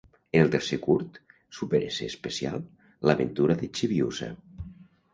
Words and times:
En 0.37 0.45
el 0.45 0.49
tercer 0.53 0.79
curt, 0.85 1.19
SuperS 1.59 2.01
especial: 2.09 2.65
l'aventura 3.11 3.61
de 3.63 3.75
Chibiusa. 3.79 4.37